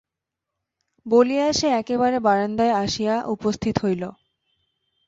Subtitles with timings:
[1.05, 4.03] বলিয়া সে একেবারে বারান্দায় আসিয়া উপস্থিত হইল।